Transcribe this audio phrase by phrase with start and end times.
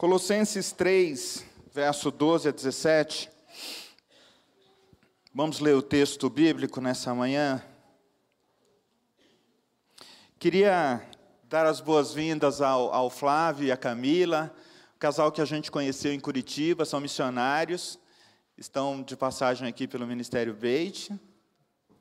[0.00, 1.44] Colossenses 3,
[1.74, 3.30] verso 12 a 17.
[5.34, 7.62] Vamos ler o texto bíblico nessa manhã.
[10.38, 11.06] Queria
[11.44, 14.50] dar as boas-vindas ao, ao Flávio e à Camila,
[14.96, 17.98] o casal que a gente conheceu em Curitiba, são missionários,
[18.56, 21.12] estão de passagem aqui pelo Ministério Beit.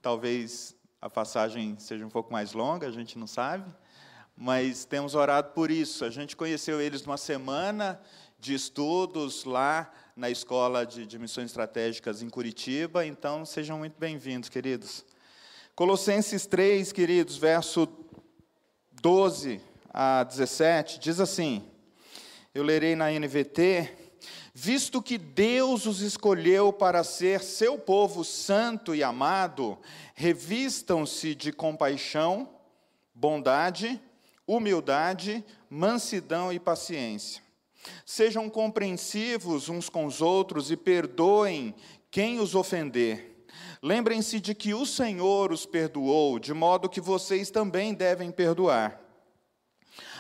[0.02, 3.70] Talvez a passagem seja um pouco mais longa, a gente não sabe
[4.42, 6.06] mas temos orado por isso.
[6.06, 8.00] A gente conheceu eles numa semana
[8.40, 14.48] de estudos lá na Escola de, de Missões Estratégicas em Curitiba, então sejam muito bem-vindos,
[14.48, 15.06] queridos.
[15.76, 17.86] Colossenses 3, queridos, verso
[19.02, 19.60] 12
[19.94, 21.70] a 17, diz assim:
[22.54, 23.92] eu lerei na NVT.
[24.54, 29.78] Visto que Deus os escolheu para ser seu povo santo e amado,
[30.16, 32.50] revistam-se de compaixão,
[33.14, 34.02] bondade,
[34.50, 37.44] humildade, mansidão e paciência.
[38.04, 41.76] Sejam compreensivos uns com os outros e perdoem
[42.10, 43.46] quem os ofender.
[43.82, 49.00] Lembrem-se de que o Senhor os perdoou, de modo que vocês também devem perdoar.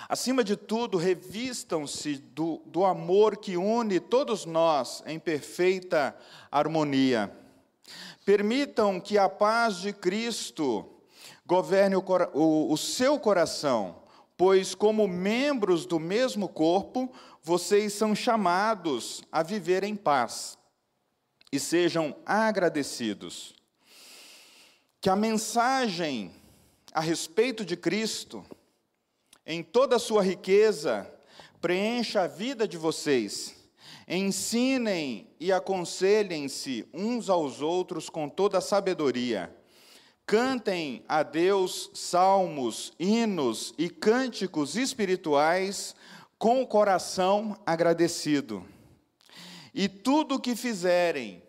[0.08, 6.16] Acima de tudo, revistam-se do, do amor que une todos nós em perfeita
[6.52, 7.36] harmonia.
[8.25, 10.86] Permitam que a paz de Cristo
[11.45, 14.03] governe o, o, o seu coração
[14.40, 17.12] pois, como membros do mesmo corpo,
[17.44, 20.58] vocês são chamados a viver em paz
[21.52, 23.54] e sejam agradecidos.
[25.02, 26.34] Que a mensagem
[26.94, 28.45] a respeito de Cristo,
[29.45, 31.14] em toda a sua riqueza,
[31.60, 33.54] preencha a vida de vocês.
[34.08, 39.54] Ensinem e aconselhem-se uns aos outros com toda a sabedoria
[40.30, 45.95] Cantem a Deus salmos, hinos e cânticos espirituais
[46.38, 48.63] com o coração agradecido.
[49.73, 51.42] E tudo o que fizerem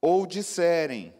[0.00, 1.14] ou disserem,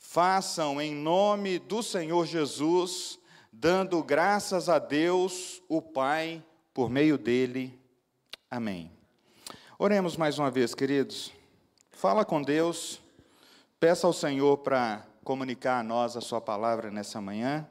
[0.00, 3.20] façam em nome do Senhor Jesus,
[3.52, 6.44] dando graças a Deus, o Pai,
[6.74, 7.78] por meio dele.
[8.50, 8.90] Amém.
[9.78, 11.32] Oremos mais uma vez, queridos.
[11.92, 13.00] Fala com Deus,
[13.78, 17.66] peça ao Senhor para comunicar a nós a Sua palavra nessa manhã.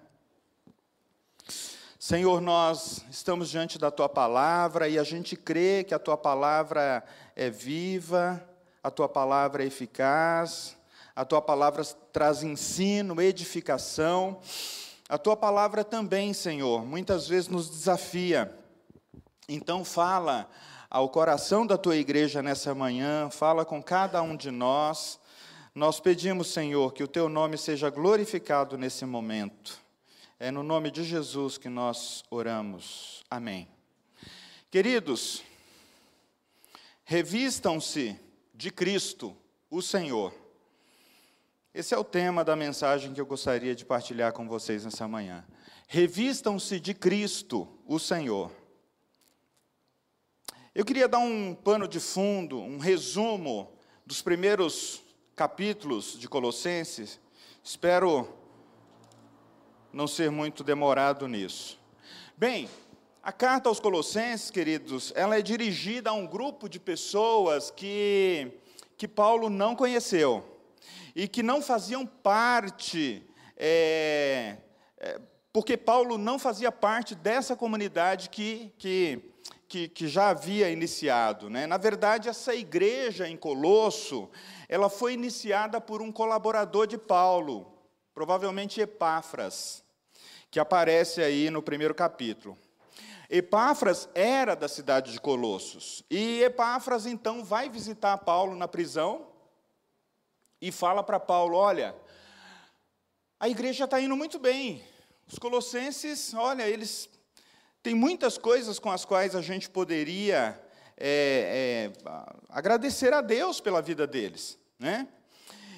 [2.00, 7.04] Senhor, nós estamos diante da Tua palavra e a gente crê que a Tua palavra
[7.36, 8.42] é viva,
[8.82, 10.78] a Tua palavra é eficaz,
[11.16, 14.40] a Tua palavra traz ensino, edificação.
[15.10, 18.58] A Tua palavra também, Senhor, muitas vezes nos desafia.
[19.48, 20.50] Então, fala
[20.90, 25.21] ao coração da Tua igreja nessa manhã, fala com cada um de nós
[25.74, 29.80] nós pedimos, Senhor, que o teu nome seja glorificado nesse momento.
[30.38, 33.24] É no nome de Jesus que nós oramos.
[33.30, 33.70] Amém.
[34.70, 35.42] Queridos,
[37.06, 38.20] revistam-se
[38.54, 39.36] de Cristo,
[39.70, 40.34] o Senhor.
[41.74, 45.46] Esse é o tema da mensagem que eu gostaria de partilhar com vocês nessa manhã.
[45.88, 48.52] Revistam-se de Cristo, o Senhor.
[50.76, 53.72] Eu queria dar um pano de fundo, um resumo
[54.06, 55.02] dos primeiros
[55.42, 57.20] capítulos de Colossenses,
[57.64, 58.30] espero
[59.92, 61.80] não ser muito demorado nisso.
[62.38, 62.70] Bem,
[63.24, 68.52] a carta aos Colossenses, queridos, ela é dirigida a um grupo de pessoas que,
[68.96, 70.46] que Paulo não conheceu
[71.16, 73.28] e que não faziam parte,
[73.58, 74.58] é,
[75.00, 75.20] é,
[75.52, 79.34] porque Paulo não fazia parte dessa comunidade que, que,
[79.72, 81.50] que, que já havia iniciado.
[81.50, 81.66] Né?
[81.66, 84.30] Na verdade, essa igreja em Colosso,
[84.68, 87.72] ela foi iniciada por um colaborador de Paulo,
[88.14, 89.82] provavelmente Epáfras,
[90.52, 92.58] que aparece aí no primeiro capítulo.
[93.30, 96.04] Epáfras era da cidade de Colossos.
[96.12, 99.26] E Epáfras então vai visitar Paulo na prisão
[100.62, 101.96] e fala para Paulo: Olha,
[103.40, 104.84] a igreja está indo muito bem.
[105.26, 107.10] Os colossenses, olha, eles
[107.82, 110.60] têm muitas coisas com as quais a gente poderia
[110.98, 112.12] é, é,
[112.50, 114.58] agradecer a Deus pela vida deles.
[114.78, 115.08] Né?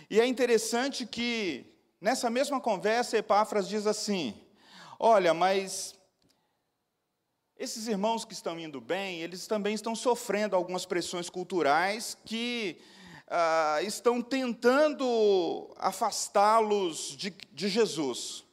[0.10, 1.66] E é interessante que,
[2.00, 4.34] nessa mesma conversa, Epáfras diz assim:
[5.00, 5.96] Olha, mas
[7.58, 12.78] esses irmãos que estão indo bem, eles também estão sofrendo algumas pressões culturais que
[13.28, 18.44] ah, estão tentando afastá-los de, de Jesus.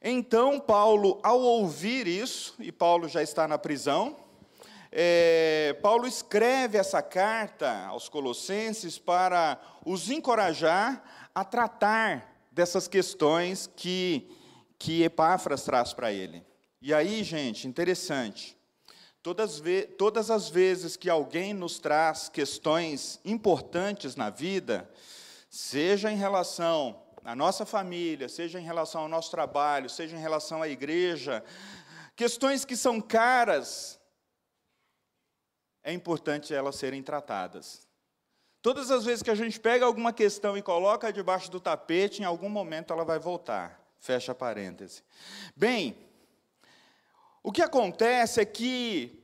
[0.00, 4.16] Então, Paulo, ao ouvir isso, e Paulo já está na prisão,
[4.92, 14.30] é, Paulo escreve essa carta aos Colossenses para os encorajar a tratar dessas questões que,
[14.78, 16.44] que Epáfras traz para ele.
[16.80, 18.56] E aí, gente, interessante.
[19.20, 19.60] Todas,
[19.98, 24.88] todas as vezes que alguém nos traz questões importantes na vida,
[25.50, 26.96] seja em relação
[27.28, 31.44] à nossa família, seja em relação ao nosso trabalho, seja em relação à igreja,
[32.16, 34.00] questões que são caras,
[35.82, 37.86] é importante elas serem tratadas.
[38.62, 42.24] Todas as vezes que a gente pega alguma questão e coloca debaixo do tapete, em
[42.24, 43.78] algum momento ela vai voltar.
[43.98, 45.02] Fecha parêntese.
[45.54, 45.98] Bem,
[47.42, 49.22] o que acontece é que,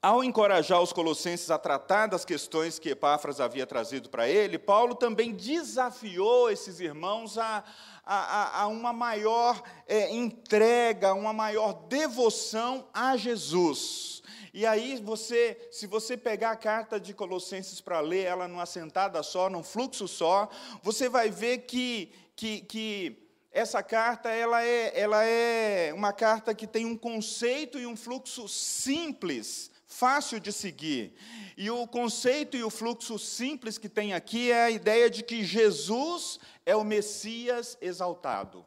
[0.00, 4.94] ao encorajar os colossenses a tratar das questões que Epáfras havia trazido para ele, Paulo
[4.94, 7.64] também desafiou esses irmãos a,
[8.06, 14.22] a, a uma maior é, entrega, uma maior devoção a Jesus.
[14.54, 19.22] E aí você, se você pegar a carta de Colossenses para ler ela numa sentada
[19.22, 20.48] só, num fluxo só,
[20.82, 26.66] você vai ver que, que, que essa carta ela é, ela é uma carta que
[26.66, 31.14] tem um conceito e um fluxo simples, fácil de seguir.
[31.56, 35.42] E o conceito e o fluxo simples que tem aqui é a ideia de que
[35.42, 38.64] Jesus é o Messias exaltado.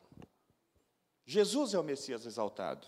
[1.26, 2.88] Jesus é o Messias exaltado.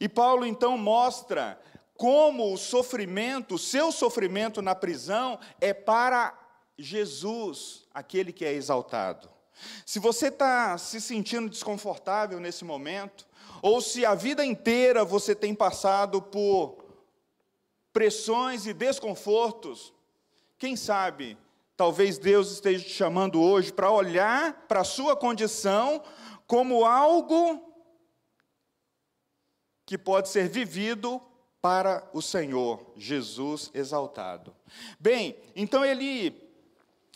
[0.00, 1.60] E Paulo então mostra
[1.94, 6.36] como o sofrimento, o seu sofrimento na prisão é para
[6.78, 9.30] Jesus, aquele que é exaltado.
[9.84, 13.26] Se você está se sentindo desconfortável nesse momento,
[13.62, 16.85] ou se a vida inteira você tem passado por
[17.96, 19.90] pressões e desconfortos,
[20.58, 21.38] quem sabe,
[21.74, 26.02] talvez Deus esteja te chamando hoje para olhar para a sua condição
[26.46, 27.72] como algo
[29.86, 31.22] que pode ser vivido
[31.62, 34.54] para o Senhor, Jesus exaltado.
[35.00, 36.38] Bem, então ele,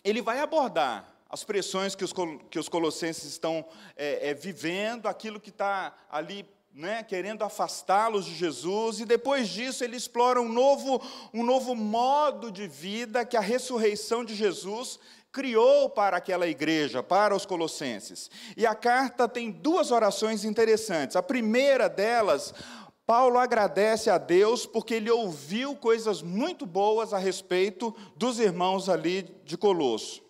[0.03, 2.15] ele vai abordar as pressões que os,
[2.49, 8.35] que os colossenses estão é, é, vivendo, aquilo que está ali né, querendo afastá-los de
[8.35, 11.03] Jesus, e depois disso ele explora um novo,
[11.35, 14.99] um novo modo de vida que a ressurreição de Jesus
[15.33, 18.31] criou para aquela igreja, para os colossenses.
[18.57, 21.17] E a carta tem duas orações interessantes.
[21.17, 22.55] A primeira delas,
[23.07, 29.23] Paulo agradece a Deus porque ele ouviu coisas muito boas a respeito dos irmãos ali
[29.45, 30.30] de Colosso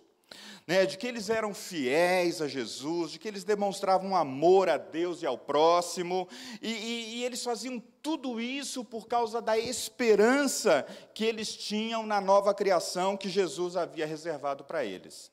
[0.70, 5.20] né, de que eles eram fiéis a Jesus, de que eles demonstravam amor a Deus
[5.20, 6.28] e ao próximo,
[6.62, 12.20] e, e, e eles faziam tudo isso por causa da esperança que eles tinham na
[12.20, 15.32] nova criação que Jesus havia reservado para eles.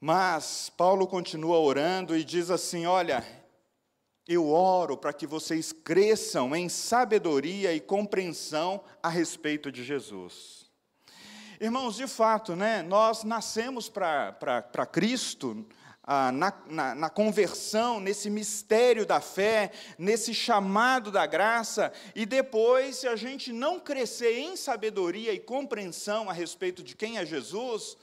[0.00, 3.22] Mas Paulo continua orando e diz assim: Olha,
[4.26, 10.63] eu oro para que vocês cresçam em sabedoria e compreensão a respeito de Jesus.
[11.64, 15.66] Irmãos, de fato, né, nós nascemos para Cristo,
[16.02, 22.96] ah, na, na, na, conversão, nesse mistério da fé, nesse chamado da graça, e depois,
[22.96, 27.96] se a gente não crescer em sabedoria e compreensão a respeito de quem é Jesus,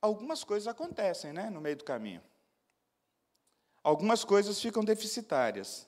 [0.00, 2.22] algumas coisas acontecem né, no meio do caminho.
[3.84, 5.86] Algumas coisas ficam deficitárias.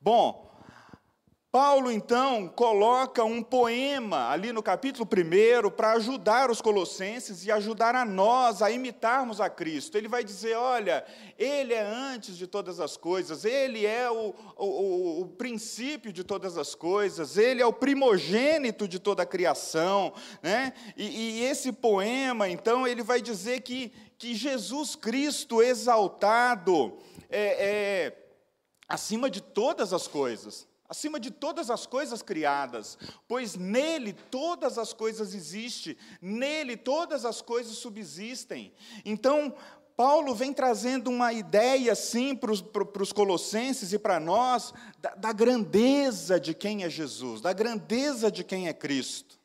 [0.00, 0.50] Bom,
[1.50, 7.94] Paulo, então, coloca um poema ali no capítulo 1 para ajudar os colossenses e ajudar
[7.94, 9.96] a nós a imitarmos a Cristo.
[9.96, 11.02] Ele vai dizer: olha,
[11.38, 16.58] Ele é antes de todas as coisas, Ele é o, o, o princípio de todas
[16.58, 20.12] as coisas, Ele é o primogênito de toda a criação.
[20.42, 20.74] Né?
[20.98, 26.98] E, e esse poema, então, ele vai dizer que, que Jesus Cristo exaltado
[27.30, 28.28] é, é
[28.86, 34.92] acima de todas as coisas acima de todas as coisas criadas, pois nele todas as
[34.92, 38.72] coisas existem, nele todas as coisas subsistem.
[39.04, 39.54] Então,
[39.96, 46.38] Paulo vem trazendo uma ideia, sim, para os, colossenses e para nós, da, da grandeza
[46.38, 49.37] de quem é Jesus, da grandeza de quem é Cristo.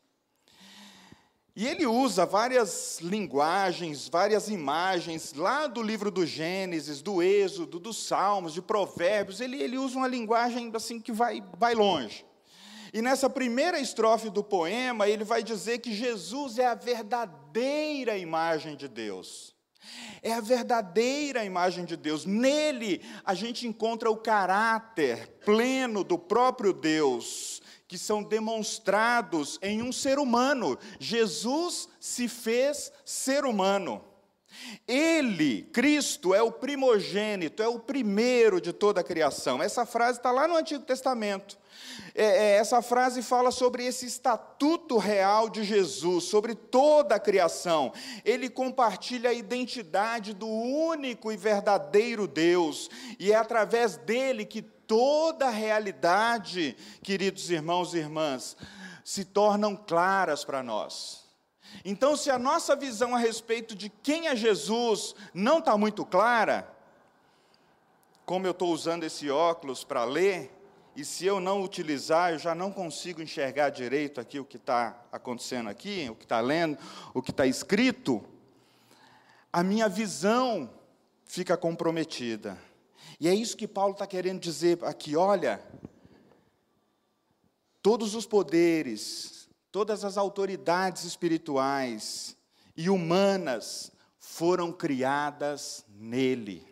[1.56, 8.06] E ele usa várias linguagens, várias imagens, lá do livro do Gênesis, do Êxodo, dos
[8.08, 12.26] Salmos, de Provérbios, ele, ele usa uma linguagem assim que vai, vai longe.
[12.92, 18.74] E nessa primeira estrofe do poema, ele vai dizer que Jesus é a verdadeira imagem
[18.74, 19.54] de Deus.
[20.22, 22.24] É a verdadeira imagem de Deus.
[22.24, 27.62] Nele a gente encontra o caráter pleno do próprio Deus
[27.94, 30.76] que são demonstrados em um ser humano.
[30.98, 34.04] Jesus se fez ser humano.
[34.86, 39.62] Ele, Cristo, é o primogênito, é o primeiro de toda a criação.
[39.62, 41.56] Essa frase está lá no Antigo Testamento.
[42.16, 47.92] É, é, essa frase fala sobre esse estatuto real de Jesus, sobre toda a criação.
[48.24, 55.46] Ele compartilha a identidade do único e verdadeiro Deus, e é através dele que toda
[55.46, 58.56] a realidade, queridos irmãos e irmãs,
[59.04, 61.24] se tornam claras para nós.
[61.84, 66.70] Então, se a nossa visão a respeito de quem é Jesus não está muito clara,
[68.24, 70.50] como eu estou usando esse óculos para ler,
[70.96, 74.96] e se eu não utilizar, eu já não consigo enxergar direito aqui o que está
[75.10, 76.78] acontecendo aqui, o que está lendo,
[77.12, 78.24] o que está escrito,
[79.52, 80.70] a minha visão
[81.24, 82.56] fica comprometida.
[83.24, 85.58] E é isso que Paulo está querendo dizer aqui: olha,
[87.80, 92.36] todos os poderes, todas as autoridades espirituais
[92.76, 96.68] e humanas foram criadas nele.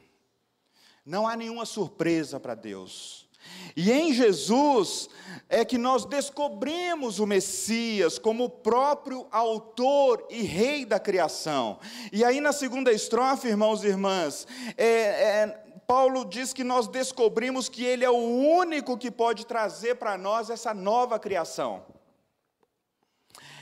[1.06, 3.26] Não há nenhuma surpresa para Deus.
[3.74, 5.08] E em Jesus
[5.48, 11.80] é que nós descobrimos o Messias como o próprio autor e rei da criação.
[12.12, 17.68] E aí na segunda estrofe, irmãos e irmãs, é, é, Paulo diz que nós descobrimos
[17.68, 21.84] que ele é o único que pode trazer para nós essa nova criação.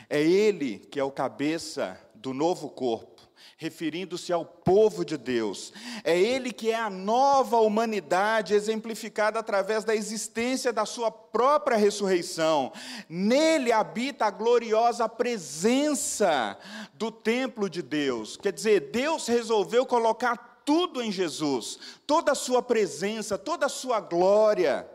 [0.09, 3.21] É ele que é o cabeça do novo corpo
[3.57, 5.71] referindo-se ao povo de Deus.
[6.03, 12.73] É Ele que é a nova humanidade exemplificada através da existência da Sua própria ressurreição.
[13.07, 16.57] Nele habita a gloriosa presença
[16.95, 18.39] do templo de Deus.
[18.39, 24.01] Quer dizer, Deus resolveu colocar tudo em Jesus, toda a Sua presença, toda a Sua
[24.01, 24.89] glória,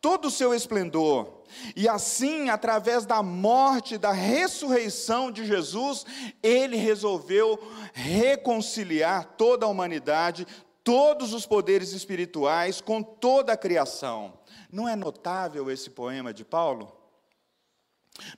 [0.00, 1.38] todo o seu esplendor.
[1.74, 6.04] E assim, através da morte, da ressurreição de Jesus,
[6.42, 7.58] ele resolveu
[7.92, 10.46] reconciliar toda a humanidade,
[10.84, 14.38] todos os poderes espirituais com toda a criação.
[14.70, 16.92] Não é notável esse poema de Paulo?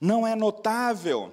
[0.00, 1.32] Não é notável?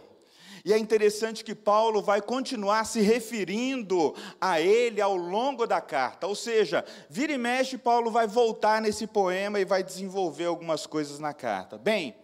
[0.67, 6.27] E é interessante que Paulo vai continuar se referindo a ele ao longo da carta.
[6.27, 11.19] Ou seja, vira e mexe, Paulo vai voltar nesse poema e vai desenvolver algumas coisas
[11.19, 11.77] na carta.
[11.77, 12.17] Bem,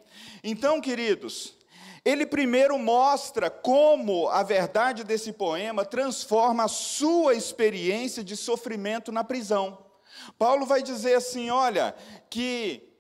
[0.43, 1.57] então, queridos,
[2.03, 9.23] ele primeiro mostra como a verdade desse poema transforma a sua experiência de sofrimento na
[9.23, 9.85] prisão.
[10.37, 11.95] Paulo vai dizer assim: olha,
[12.29, 12.92] que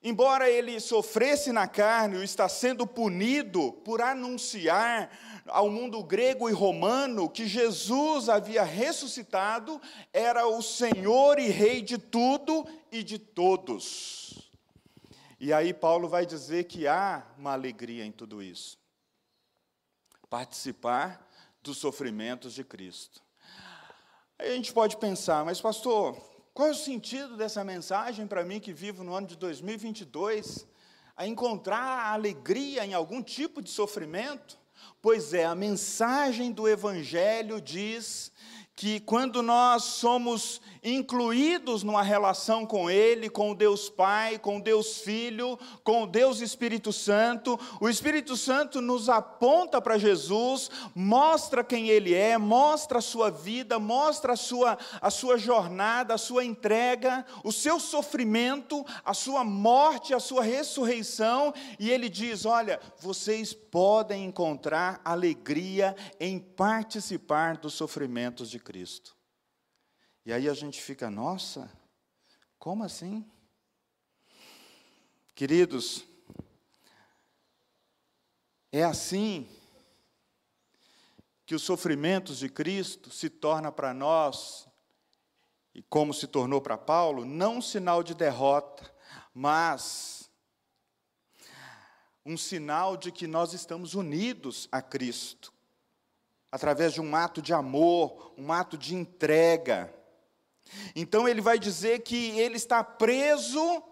[0.00, 5.10] Embora ele sofresse na carne, está sendo punido por anunciar
[5.46, 9.80] ao mundo grego e romano que Jesus havia ressuscitado,
[10.12, 14.50] era o Senhor e Rei de tudo e de todos.
[15.40, 18.78] E aí Paulo vai dizer que há uma alegria em tudo isso.
[20.30, 21.26] Participar
[21.62, 23.20] dos sofrimentos de Cristo.
[24.38, 26.16] Aí a gente pode pensar, mas pastor,
[26.58, 30.66] qual é o sentido dessa mensagem para mim que vivo no ano de 2022?
[31.16, 34.58] A encontrar alegria em algum tipo de sofrimento?
[35.00, 38.32] Pois é, a mensagem do Evangelho diz
[38.78, 45.58] que quando nós somos incluídos numa relação com Ele, com Deus Pai, com Deus Filho,
[45.82, 52.38] com Deus Espírito Santo, o Espírito Santo nos aponta para Jesus, mostra quem Ele é,
[52.38, 57.80] mostra a sua vida, mostra a sua, a sua jornada, a sua entrega, o seu
[57.80, 65.94] sofrimento, a sua morte, a sua ressurreição, e Ele diz: Olha, vocês podem encontrar alegria
[66.18, 69.16] em participar dos sofrimentos de Cristo.
[70.24, 71.70] E aí a gente fica, nossa,
[72.58, 73.24] como assim?
[75.34, 76.04] Queridos,
[78.72, 79.48] é assim
[81.46, 84.68] que os sofrimentos de Cristo se torna para nós,
[85.74, 88.92] e como se tornou para Paulo, não um sinal de derrota,
[89.32, 90.17] mas
[92.28, 95.50] um sinal de que nós estamos unidos a Cristo,
[96.52, 99.92] através de um ato de amor, um ato de entrega.
[100.94, 103.82] Então ele vai dizer que ele está preso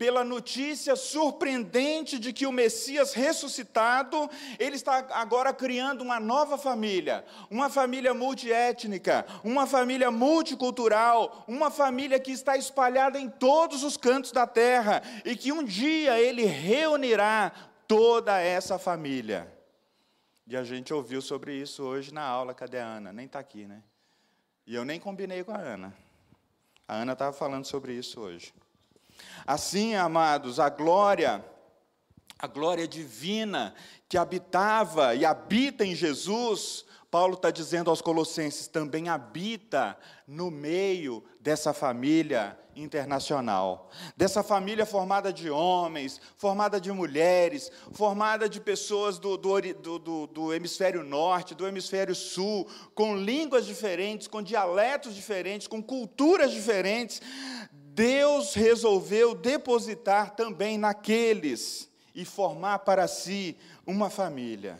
[0.00, 7.22] pela notícia surpreendente de que o Messias ressuscitado, ele está agora criando uma nova família,
[7.50, 14.32] uma família multiétnica, uma família multicultural, uma família que está espalhada em todos os cantos
[14.32, 17.52] da terra e que um dia ele reunirá
[17.86, 19.52] toda essa família.
[20.46, 23.12] E a gente ouviu sobre isso hoje na aula, cadê a Ana?
[23.12, 23.82] Nem está aqui, né?
[24.66, 25.94] E eu nem combinei com a Ana.
[26.88, 28.54] A Ana estava falando sobre isso hoje.
[29.46, 31.44] Assim, amados, a glória,
[32.38, 33.74] a glória divina
[34.08, 39.96] que habitava e habita em Jesus, Paulo está dizendo aos Colossenses, também habita
[40.26, 48.60] no meio dessa família internacional, dessa família formada de homens, formada de mulheres, formada de
[48.60, 55.14] pessoas do, do, do, do, hemisfério norte, do hemisfério sul, com línguas diferentes, com dialetos
[55.14, 57.20] diferentes, com culturas diferentes,
[57.94, 64.78] Deus resolveu depositar também naqueles e formar para si uma família.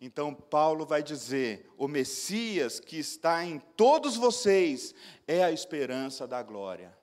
[0.00, 4.94] Então, Paulo vai dizer: o Messias que está em todos vocês
[5.26, 6.94] é a esperança da glória.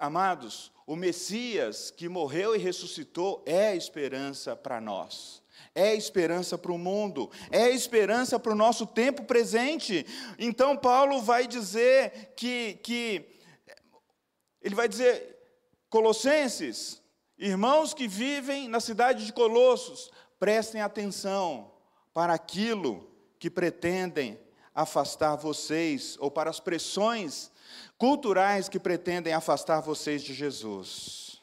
[0.00, 5.42] Amados, o Messias que morreu e ressuscitou é a esperança para nós.
[5.74, 10.06] É esperança para o mundo, é esperança para o nosso tempo presente.
[10.38, 13.35] Então, Paulo vai dizer que, que
[14.66, 15.38] ele vai dizer,
[15.88, 17.00] Colossenses,
[17.38, 21.70] irmãos que vivem na cidade de Colossos, prestem atenção
[22.12, 23.08] para aquilo
[23.38, 24.36] que pretendem
[24.74, 27.52] afastar vocês, ou para as pressões
[27.96, 31.40] culturais que pretendem afastar vocês de Jesus.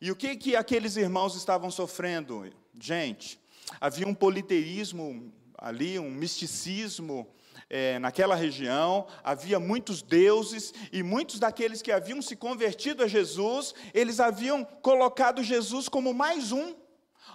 [0.00, 2.50] E o que, que aqueles irmãos estavam sofrendo?
[2.80, 3.38] Gente,
[3.78, 7.28] havia um politeísmo ali, um misticismo
[7.68, 13.74] é, naquela região, havia muitos deuses, e muitos daqueles que haviam se convertido a Jesus,
[13.92, 16.74] eles haviam colocado Jesus como mais um.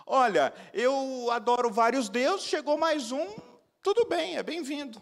[0.06, 3.28] Olha, eu adoro vários deuses, chegou mais um,
[3.82, 5.02] tudo bem, é bem-vindo.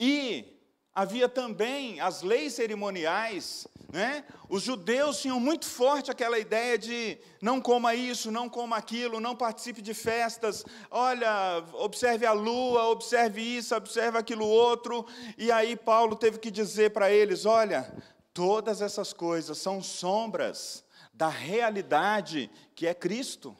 [0.00, 0.58] E
[0.92, 4.24] havia também as leis cerimoniais, né?
[4.48, 9.36] Os judeus tinham muito forte aquela ideia de não coma isso, não coma aquilo, não
[9.36, 10.64] participe de festas.
[10.90, 15.06] Olha, observe a lua, observe isso, observe aquilo outro.
[15.38, 17.88] E aí Paulo teve que dizer para eles: olha,
[18.32, 23.56] todas essas coisas são sombras da realidade que é Cristo.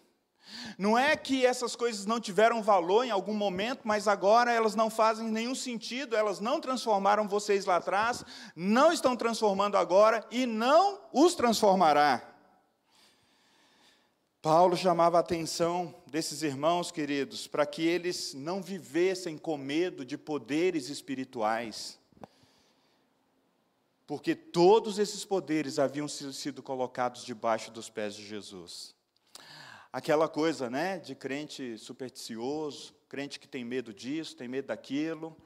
[0.79, 4.91] Não é que essas coisas não tiveram valor em algum momento, mas agora elas não
[4.91, 8.25] fazem nenhum sentido, elas não transformaram vocês lá atrás,
[8.55, 12.31] não estão transformando agora e não os transformará.
[14.43, 20.19] Paulo chamava a atenção desses irmãos, queridos, para que eles não vivessem com medo de
[20.19, 21.99] poderes espirituais,
[24.07, 28.94] porque todos esses poderes haviam sido colocados debaixo dos pés de Jesus
[29.95, 35.37] aquela coisa, né, de crente supersticioso, crente que tem medo disso, tem medo daquilo,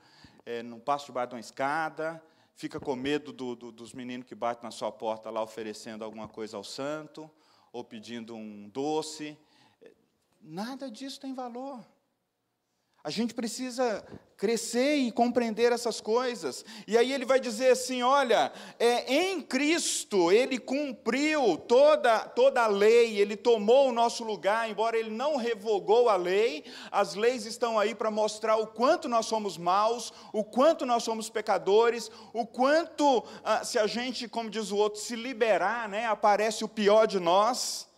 [0.46, 2.22] é, não passa debaixo de uma escada,
[2.54, 6.26] fica com medo do, do, dos meninos que batem na sua porta lá oferecendo alguma
[6.26, 7.30] coisa ao santo,
[7.70, 9.36] ou pedindo um doce.
[10.40, 11.84] Nada disso tem valor.
[13.08, 14.04] A gente precisa
[14.36, 16.62] crescer e compreender essas coisas.
[16.86, 22.66] E aí ele vai dizer assim: olha, é, em Cristo ele cumpriu toda, toda a
[22.66, 27.78] lei, ele tomou o nosso lugar, embora ele não revogou a lei, as leis estão
[27.78, 33.24] aí para mostrar o quanto nós somos maus, o quanto nós somos pecadores, o quanto,
[33.42, 37.18] ah, se a gente, como diz o outro, se liberar, né, aparece o pior de
[37.18, 37.88] nós.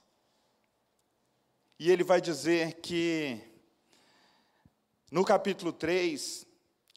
[1.80, 3.49] E ele vai dizer que
[5.10, 6.46] no capítulo 3,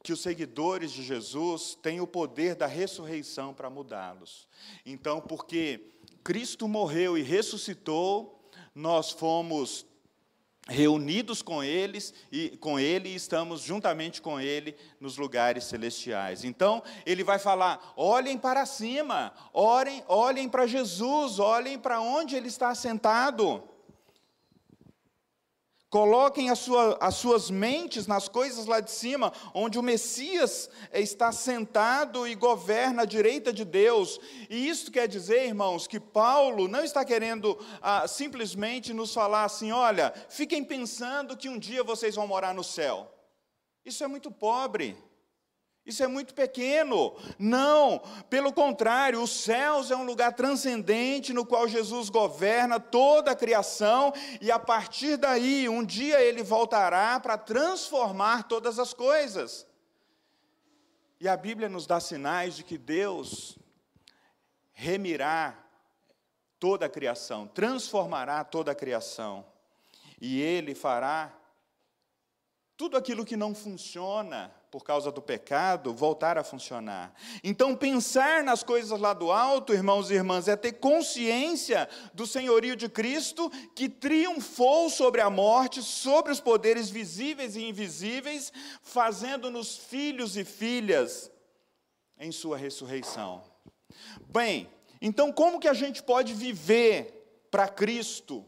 [0.02, 4.46] que os seguidores de Jesus têm o poder da ressurreição para mudá-los.
[4.84, 9.86] Então, porque Cristo morreu e ressuscitou, nós fomos
[10.68, 16.44] reunidos com eles e com ele e estamos juntamente com ele nos lugares celestiais.
[16.44, 22.48] Então, ele vai falar: olhem para cima, orem, olhem para Jesus, olhem para onde ele
[22.48, 23.62] está sentado.
[25.94, 31.30] Coloquem as, sua, as suas mentes nas coisas lá de cima, onde o Messias está
[31.30, 34.18] sentado e governa à direita de Deus.
[34.50, 39.70] E isso quer dizer, irmãos, que Paulo não está querendo ah, simplesmente nos falar assim:
[39.70, 43.08] olha, fiquem pensando que um dia vocês vão morar no céu.
[43.84, 44.96] Isso é muito pobre.
[45.86, 47.14] Isso é muito pequeno.
[47.38, 53.36] Não, pelo contrário, os céus é um lugar transcendente no qual Jesus governa toda a
[53.36, 59.66] criação e a partir daí, um dia ele voltará para transformar todas as coisas.
[61.20, 63.58] E a Bíblia nos dá sinais de que Deus
[64.72, 65.58] remirá
[66.58, 69.44] toda a criação, transformará toda a criação.
[70.18, 71.30] E ele fará
[72.74, 77.14] tudo aquilo que não funciona por causa do pecado, voltar a funcionar.
[77.44, 82.74] Então, pensar nas coisas lá do alto, irmãos e irmãs, é ter consciência do senhorio
[82.74, 90.36] de Cristo que triunfou sobre a morte, sobre os poderes visíveis e invisíveis, fazendo-nos filhos
[90.36, 91.30] e filhas
[92.18, 93.44] em Sua ressurreição.
[94.26, 94.68] Bem,
[95.00, 98.44] então, como que a gente pode viver para Cristo?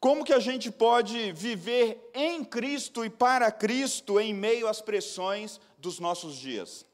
[0.00, 5.60] Como que a gente pode viver em Cristo e para Cristo em meio às pressões
[5.76, 6.86] dos nossos dias?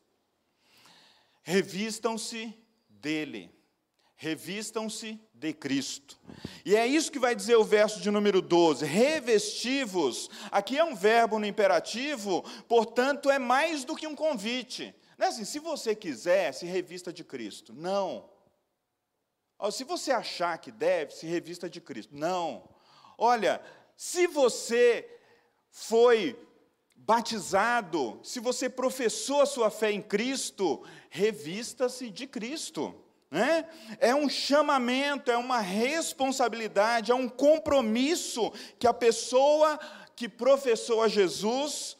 [1.45, 2.53] Revistam-se
[2.88, 3.55] dele.
[4.16, 6.19] revistam-se de Cristo.
[6.64, 10.29] E é isso que vai dizer o verso de número 12: revestivos.
[10.51, 14.95] Aqui é um verbo no imperativo, portanto, é mais do que um convite.
[15.16, 17.73] Não é assim, se você quiser, se revista de Cristo.
[17.73, 18.29] Não.
[19.71, 22.14] Se você achar que deve, se revista de Cristo.
[22.16, 22.76] Não.
[23.18, 23.61] Olha,
[23.96, 25.09] se você
[25.70, 26.38] foi
[26.94, 32.94] batizado, se você professou a sua fé em Cristo, revista-se de Cristo.
[33.31, 33.68] Né?
[34.00, 39.79] É um chamamento, é uma responsabilidade, é um compromisso que a pessoa
[40.14, 41.96] que professou a Jesus,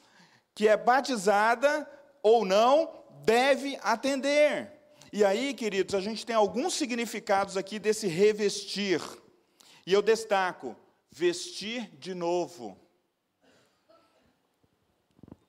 [0.55, 1.89] que é batizada
[2.23, 2.91] ou não,
[3.25, 4.73] deve atender.
[5.13, 9.01] E aí, queridos, a gente tem alguns significados aqui desse revestir.
[9.87, 10.77] E eu destaco:
[11.17, 12.79] vestir de novo,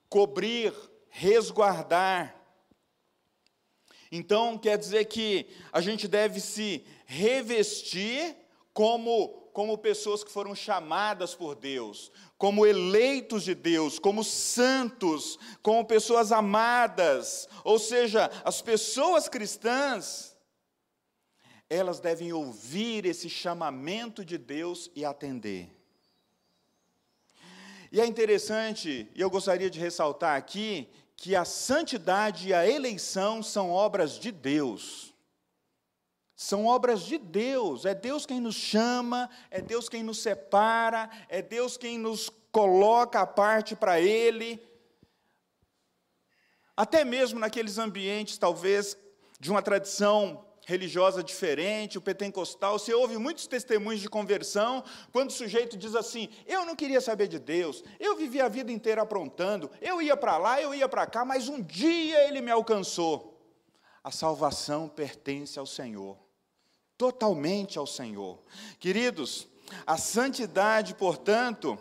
[0.08, 0.74] cobrir,
[1.10, 2.34] resguardar.
[4.10, 8.34] Então, quer dizer que a gente deve se revestir
[8.74, 15.84] como como pessoas que foram chamadas por Deus, como eleitos de Deus, como santos, como
[15.84, 17.50] pessoas amadas.
[17.64, 20.37] Ou seja, as pessoas cristãs,
[21.70, 25.70] elas devem ouvir esse chamamento de Deus e atender.
[27.92, 33.42] E é interessante, e eu gostaria de ressaltar aqui, que a santidade e a eleição
[33.42, 35.14] são obras de Deus.
[36.36, 41.42] São obras de Deus, é Deus quem nos chama, é Deus quem nos separa, é
[41.42, 44.62] Deus quem nos coloca a parte para Ele.
[46.76, 48.96] Até mesmo naqueles ambientes, talvez,
[49.40, 55.34] de uma tradição religiosa diferente, o pentecostal, você ouve muitos testemunhos de conversão, quando o
[55.34, 59.72] sujeito diz assim: Eu não queria saber de Deus, eu vivi a vida inteira aprontando,
[59.82, 63.34] eu ia para lá, eu ia para cá, mas um dia ele me alcançou.
[64.04, 66.18] A salvação pertence ao Senhor
[66.98, 68.40] totalmente ao Senhor.
[68.80, 69.48] Queridos,
[69.86, 71.78] a santidade, portanto,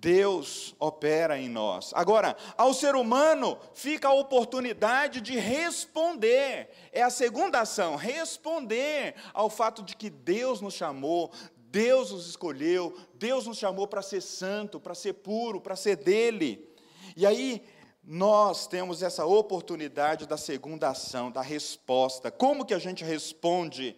[0.00, 1.92] Deus opera em nós.
[1.94, 6.70] Agora, ao ser humano fica a oportunidade de responder.
[6.90, 12.96] É a segunda ação, responder ao fato de que Deus nos chamou, Deus nos escolheu,
[13.14, 16.66] Deus nos chamou para ser santo, para ser puro, para ser dele.
[17.14, 17.62] E aí,
[18.02, 22.30] nós temos essa oportunidade da segunda ação, da resposta.
[22.30, 23.94] Como que a gente responde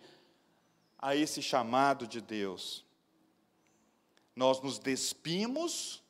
[0.99, 2.85] a esse chamado de Deus.
[4.35, 6.03] Nós nos despimos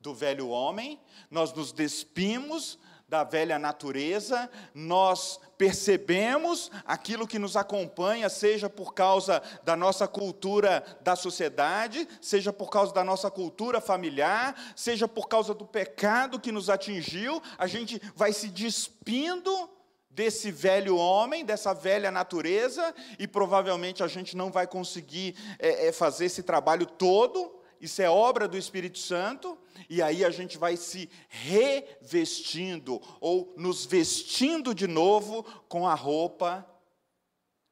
[0.00, 1.00] do velho homem,
[1.30, 9.40] nós nos despimos da velha natureza, nós percebemos aquilo que nos acompanha, seja por causa
[9.64, 15.54] da nossa cultura da sociedade, seja por causa da nossa cultura familiar, seja por causa
[15.54, 19.70] do pecado que nos atingiu, a gente vai se despindo
[20.16, 25.92] desse velho homem, dessa velha natureza, e provavelmente a gente não vai conseguir é, é,
[25.92, 29.58] fazer esse trabalho todo, isso é obra do Espírito Santo,
[29.90, 36.66] e aí a gente vai se revestindo, ou nos vestindo de novo com a roupa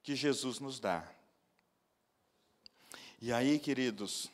[0.03, 1.03] que Jesus nos dá.
[3.19, 4.29] E aí, queridos,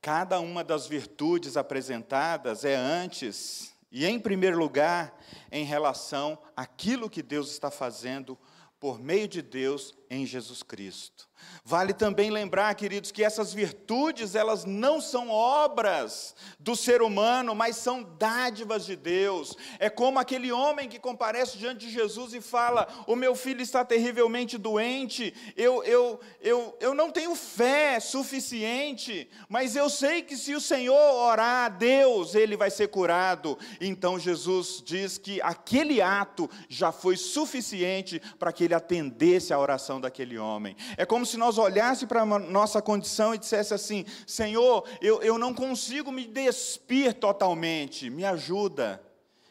[0.00, 5.16] cada uma das virtudes apresentadas é antes e, em primeiro lugar,
[5.50, 8.38] em relação àquilo que Deus está fazendo
[8.80, 11.28] por meio de Deus em Jesus Cristo.
[11.64, 17.76] Vale também lembrar, queridos, que essas virtudes, elas não são obras do ser humano, mas
[17.76, 19.56] são dádivas de Deus.
[19.78, 23.84] É como aquele homem que comparece diante de Jesus e fala: O meu filho está
[23.84, 30.54] terrivelmente doente, eu, eu, eu, eu não tenho fé suficiente, mas eu sei que se
[30.54, 33.56] o Senhor orar a Deus, ele vai ser curado.
[33.80, 40.00] Então Jesus diz que aquele ato já foi suficiente para que ele atendesse a oração
[40.00, 40.76] daquele homem.
[40.96, 45.38] É como se nós olhássemos para a nossa condição e dissesse assim: Senhor, eu, eu
[45.38, 49.02] não consigo me despir totalmente, me ajuda.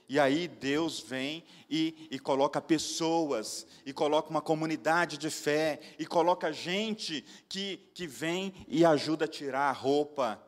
[0.07, 6.05] E aí Deus vem e, e, coloca pessoas, e coloca uma comunidade de fé, e
[6.05, 10.41] coloca gente que, que vem e ajuda a tirar a roupa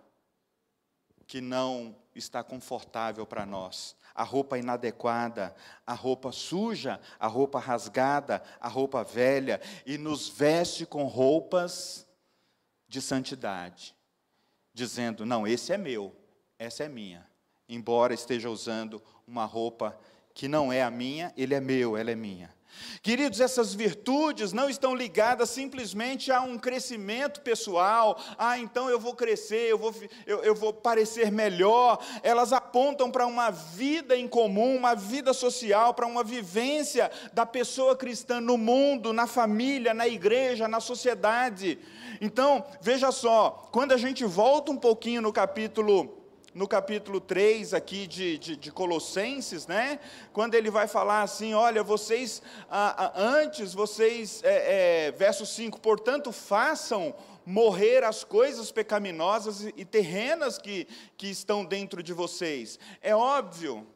[1.25, 8.43] que não está confortável para nós a roupa inadequada, a roupa suja, a roupa rasgada,
[8.59, 12.07] a roupa velha, e nos veste com roupas
[12.87, 13.95] de santidade,
[14.73, 16.15] dizendo: não, esse é meu,
[16.59, 17.27] essa é minha,
[17.67, 19.97] embora esteja usando uma roupa
[20.33, 22.53] que não é a minha, ele é meu, ela é minha.
[23.01, 29.13] Queridos, essas virtudes não estão ligadas simplesmente a um crescimento pessoal, ah, então eu vou
[29.13, 29.93] crescer, eu vou,
[30.25, 31.99] eu, eu vou parecer melhor.
[32.23, 37.95] Elas apontam para uma vida em comum, uma vida social, para uma vivência da pessoa
[37.95, 41.79] cristã no mundo, na família, na igreja, na sociedade.
[42.21, 46.22] Então, veja só, quando a gente volta um pouquinho no capítulo
[46.53, 49.99] no capítulo 3 aqui de, de, de, Colossenses, né?
[50.31, 52.41] Quando ele vai falar assim, olha, vocês,
[53.15, 60.87] antes, vocês, é, é, verso 5, portanto, façam morrer as coisas pecaminosas e terrenas que,
[61.17, 62.79] que estão dentro de vocês.
[63.01, 63.87] É óbvio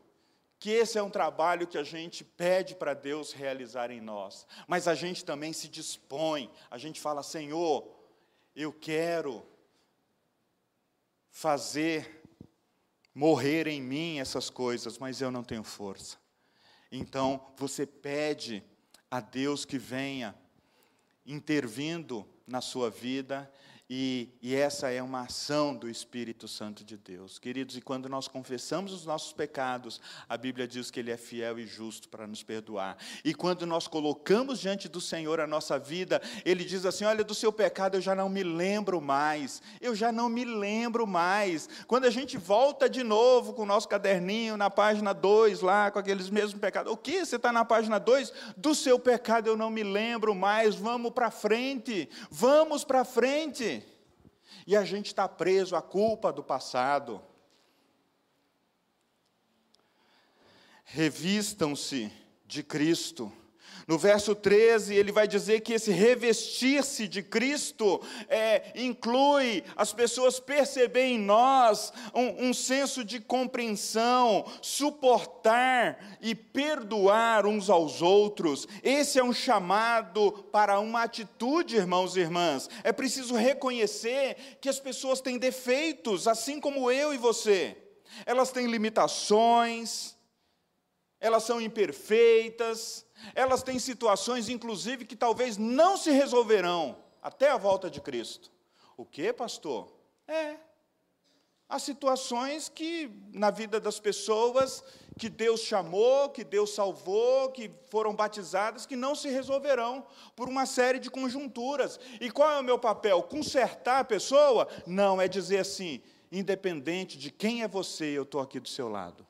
[0.59, 4.87] que esse é um trabalho que a gente pede para Deus realizar em nós, mas
[4.87, 7.87] a gente também se dispõe, a gente fala, Senhor,
[8.55, 9.45] eu quero
[11.29, 12.23] fazer
[13.17, 16.17] morrer em mim essas coisas, mas eu não tenho força.
[16.91, 18.63] Então, você pede
[19.09, 20.35] a Deus que venha
[21.25, 23.51] intervindo na sua vida
[23.89, 27.39] e, e, essa é uma ação do Espírito Santo de Deus.
[27.39, 31.57] Queridos, e quando nós confessamos os nossos pecados, a Bíblia diz que Ele é fiel
[31.57, 32.97] e justo para nos perdoar.
[33.23, 37.33] E quando nós colocamos diante do Senhor a nossa vida, Ele diz assim: Olha, do
[37.33, 39.61] seu pecado eu já não me lembro mais.
[39.79, 41.69] Eu já não me lembro mais.
[41.87, 45.99] Quando a gente volta de novo com o nosso caderninho na página 2, lá, com
[45.99, 46.91] aqueles mesmos pecados.
[46.91, 47.25] O que?
[47.25, 48.33] Você está na página 2?
[48.57, 50.75] Do seu pecado eu não me lembro mais.
[50.75, 52.09] Vamos para frente.
[52.29, 53.76] Vamos para frente.
[54.67, 57.23] E a gente está preso à culpa do passado.
[60.83, 62.11] Revistam-se
[62.45, 63.31] de Cristo.
[63.87, 70.41] No verso 13, ele vai dizer que esse revestir-se de Cristo é, inclui as pessoas
[70.41, 78.67] perceber em nós um, um senso de compreensão, suportar e perdoar uns aos outros.
[78.83, 82.69] Esse é um chamado para uma atitude, irmãos e irmãs.
[82.83, 87.77] É preciso reconhecer que as pessoas têm defeitos, assim como eu e você.
[88.25, 90.16] Elas têm limitações,
[91.19, 97.89] elas são imperfeitas, elas têm situações, inclusive, que talvez não se resolverão até a volta
[97.89, 98.51] de Cristo.
[98.95, 99.91] O que, pastor?
[100.27, 100.55] É.
[101.69, 104.83] Há situações que, na vida das pessoas,
[105.17, 110.65] que Deus chamou, que Deus salvou, que foram batizadas, que não se resolverão por uma
[110.65, 111.99] série de conjunturas.
[112.21, 113.21] E qual é o meu papel?
[113.23, 114.67] Consertar a pessoa?
[114.85, 116.01] Não, é dizer assim:
[116.31, 119.27] independente de quem é você, eu estou aqui do seu lado.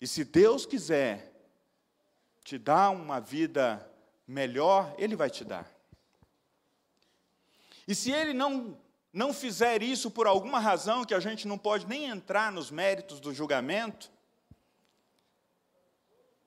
[0.00, 1.32] E se Deus quiser
[2.44, 3.90] te dar uma vida
[4.26, 5.70] melhor, Ele vai te dar.
[7.88, 8.78] E se Ele não,
[9.12, 13.20] não fizer isso por alguma razão, que a gente não pode nem entrar nos méritos
[13.20, 14.10] do julgamento,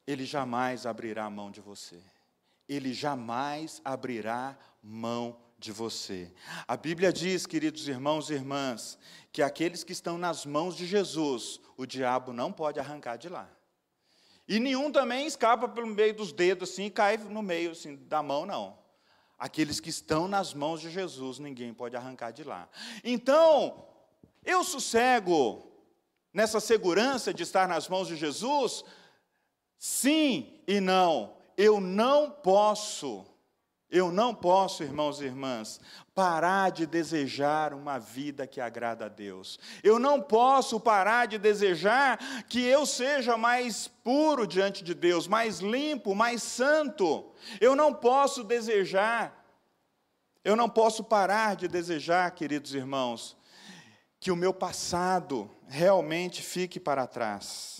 [0.06, 2.02] Ele jamais abrirá a mão de você.
[2.68, 6.32] Ele jamais abrirá mão de você.
[6.66, 8.98] A Bíblia diz, queridos irmãos e irmãs,
[9.32, 13.50] que aqueles que estão nas mãos de Jesus, o diabo não pode arrancar de lá.
[14.48, 18.24] E nenhum também escapa pelo meio dos dedos assim e cai no meio assim, da
[18.24, 18.80] mão, não.
[19.38, 22.68] Aqueles que estão nas mãos de Jesus, ninguém pode arrancar de lá.
[23.04, 23.86] Então,
[24.44, 25.70] eu sossego
[26.34, 28.84] nessa segurança de estar nas mãos de Jesus?
[29.78, 31.38] Sim e não.
[31.56, 33.26] Eu não posso
[33.92, 35.80] eu não posso, irmãos e irmãs,
[36.14, 39.60] parar de desejar uma vida que agrada a Deus.
[39.84, 45.60] Eu não posso parar de desejar que eu seja mais puro diante de Deus, mais
[45.60, 47.32] limpo, mais santo.
[47.60, 49.44] Eu não posso desejar,
[50.44, 53.36] eu não posso parar de desejar, queridos irmãos,
[54.20, 57.79] que o meu passado realmente fique para trás.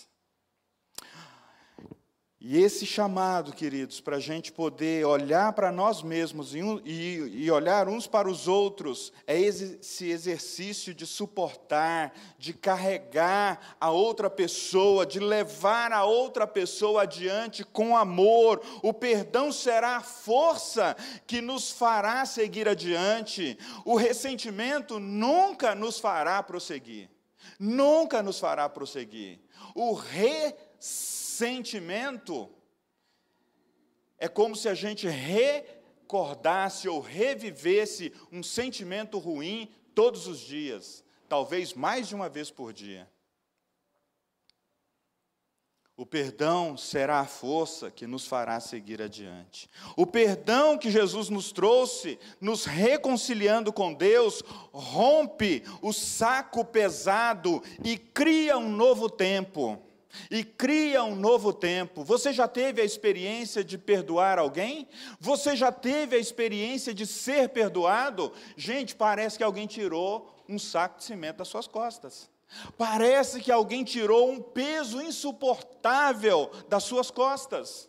[2.42, 7.52] E esse chamado, queridos, para a gente poder olhar para nós mesmos e, e, e,
[7.52, 15.06] olhar uns para os outros, é esse exercício de suportar, de carregar a outra pessoa,
[15.06, 18.62] de levar a outra pessoa adiante com amor.
[18.82, 20.96] O perdão será a força
[21.28, 23.58] que nos fará seguir adiante.
[23.84, 27.10] O ressentimento nunca nos fará prosseguir.
[27.60, 29.42] Nunca nos fará prosseguir.
[29.76, 32.50] O ressentimento sentimento
[34.18, 41.74] é como se a gente recordasse ou revivesse um sentimento ruim todos os dias, talvez
[41.74, 43.10] mais de uma vez por dia.
[45.96, 49.70] O perdão será a força que nos fará seguir adiante.
[49.98, 54.42] O perdão que Jesus nos trouxe, nos reconciliando com Deus,
[54.74, 59.82] rompe o saco pesado e cria um novo tempo.
[60.30, 62.04] E cria um novo tempo.
[62.04, 64.88] Você já teve a experiência de perdoar alguém?
[65.20, 68.32] Você já teve a experiência de ser perdoado?
[68.56, 72.30] Gente, parece que alguém tirou um saco de cimento das suas costas.
[72.78, 77.89] Parece que alguém tirou um peso insuportável das suas costas.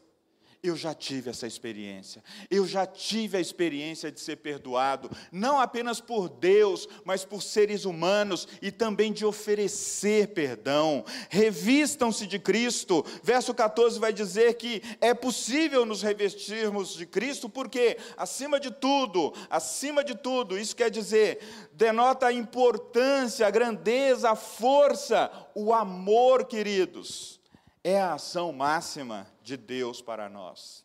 [0.62, 2.22] Eu já tive essa experiência.
[2.50, 7.86] Eu já tive a experiência de ser perdoado, não apenas por Deus, mas por seres
[7.86, 11.02] humanos e também de oferecer perdão.
[11.30, 13.02] Revistam-se de Cristo.
[13.22, 19.32] Verso 14 vai dizer que é possível nos revestirmos de Cristo, porque acima de tudo,
[19.48, 21.38] acima de tudo, isso quer dizer,
[21.72, 27.40] denota a importância, a grandeza, a força, o amor, queridos
[27.82, 30.84] é a ação máxima de Deus para nós.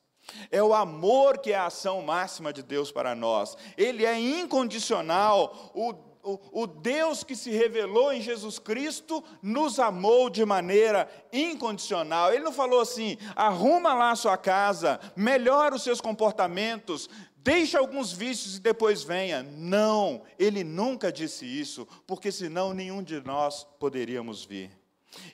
[0.50, 3.56] É o amor que é a ação máxima de Deus para nós.
[3.78, 5.72] Ele é incondicional.
[5.76, 5.92] O,
[6.24, 12.34] o, o, Deus que se revelou em Jesus Cristo nos amou de maneira incondicional.
[12.34, 18.12] Ele não falou assim: arruma lá a sua casa, melhora os seus comportamentos, deixa alguns
[18.12, 19.44] vícios e depois venha.
[19.44, 24.72] Não, ele nunca disse isso, porque senão nenhum de nós poderíamos vir.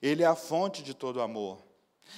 [0.02, 1.71] Ele é a fonte de todo amor.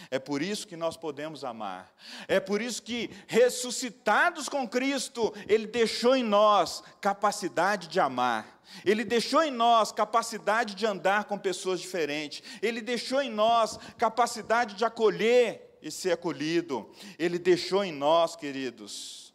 [0.09, 1.93] É por isso que nós podemos amar.
[2.27, 8.61] É por isso que, ressuscitados com Cristo, Ele deixou em nós capacidade de amar.
[8.85, 12.41] Ele deixou em nós capacidade de andar com pessoas diferentes.
[12.61, 16.89] Ele deixou em nós capacidade de acolher e ser acolhido.
[17.19, 19.33] Ele deixou em nós, queridos,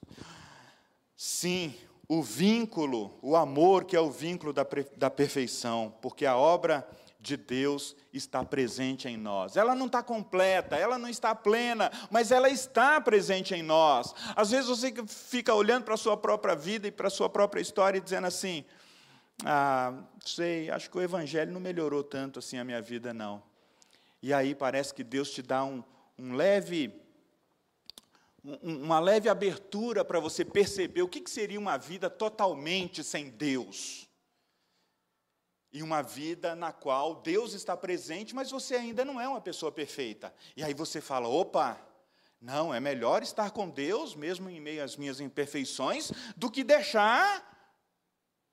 [1.16, 1.74] sim,
[2.08, 4.66] o vínculo, o amor que é o vínculo da,
[4.96, 6.88] da perfeição, porque a obra
[7.20, 9.56] de Deus está presente em nós.
[9.56, 14.14] Ela não está completa, ela não está plena, mas ela está presente em nós.
[14.36, 17.60] Às vezes você fica olhando para a sua própria vida e para a sua própria
[17.60, 18.64] história e dizendo assim:
[19.44, 23.42] ah, sei, acho que o Evangelho não melhorou tanto assim a minha vida, não.
[24.22, 25.82] E aí parece que Deus te dá um,
[26.16, 26.92] um leve.
[28.62, 34.07] Uma leve abertura para você perceber o que seria uma vida totalmente sem Deus
[35.72, 39.70] e uma vida na qual Deus está presente, mas você ainda não é uma pessoa
[39.70, 40.34] perfeita.
[40.56, 41.78] E aí você fala: opa,
[42.40, 47.44] não, é melhor estar com Deus, mesmo em meio às minhas imperfeições, do que deixar,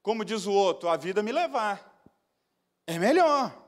[0.02, 1.94] como diz o outro, a vida me levar.
[2.88, 3.65] É melhor.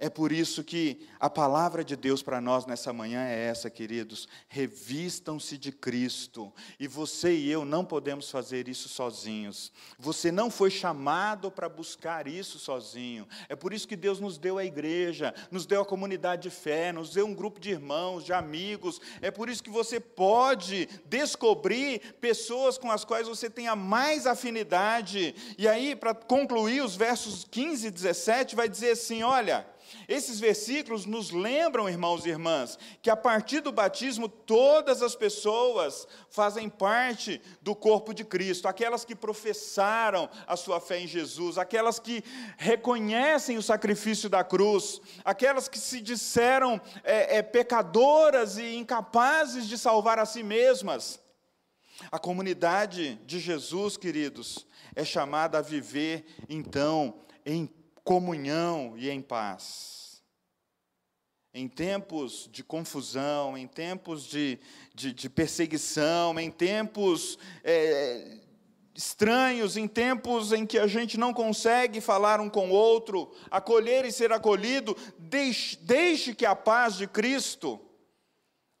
[0.00, 4.28] É por isso que a palavra de Deus para nós nessa manhã é essa, queridos.
[4.46, 6.52] Revistam-se de Cristo.
[6.78, 9.72] E você e eu não podemos fazer isso sozinhos.
[9.98, 13.26] Você não foi chamado para buscar isso sozinho.
[13.48, 16.92] É por isso que Deus nos deu a igreja, nos deu a comunidade de fé,
[16.92, 19.00] nos deu um grupo de irmãos, de amigos.
[19.20, 25.34] É por isso que você pode descobrir pessoas com as quais você tenha mais afinidade.
[25.58, 29.66] E aí, para concluir, os versos 15 e 17 vai dizer assim: olha.
[30.06, 36.06] Esses versículos nos lembram, irmãos e irmãs, que a partir do batismo todas as pessoas
[36.30, 41.98] fazem parte do corpo de Cristo, aquelas que professaram a sua fé em Jesus, aquelas
[41.98, 42.22] que
[42.56, 49.76] reconhecem o sacrifício da cruz, aquelas que se disseram é, é, pecadoras e incapazes de
[49.78, 51.20] salvar a si mesmas.
[52.12, 57.66] A comunidade de Jesus, queridos, é chamada a viver então em
[58.08, 60.22] comunhão e em paz.
[61.52, 64.58] Em tempos de confusão, em tempos de,
[64.94, 68.38] de, de perseguição, em tempos é,
[68.94, 74.06] estranhos, em tempos em que a gente não consegue falar um com o outro, acolher
[74.06, 77.78] e ser acolhido, deixe, deixe que a paz de Cristo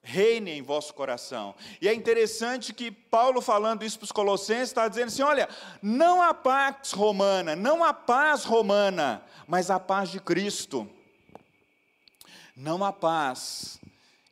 [0.08, 1.54] reine em vosso coração.
[1.82, 5.48] E é interessante que Paulo, falando isso para os Colossenses, está dizendo assim: olha,
[5.82, 10.88] não há paz romana, não há paz romana, mas a paz de Cristo.
[12.56, 13.78] Não há paz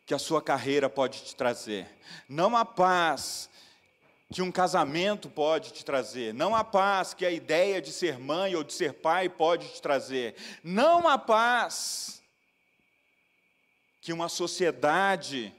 [0.06, 1.86] que a sua carreira pode te trazer,
[2.28, 3.48] não há paz
[4.32, 8.56] que um casamento pode te trazer, não há paz que a ideia de ser mãe
[8.56, 10.34] ou de ser pai pode te trazer,
[10.64, 12.20] não há paz
[14.00, 15.54] que uma sociedade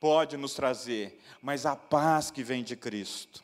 [0.00, 3.42] pode nos trazer, mas a paz que vem de Cristo.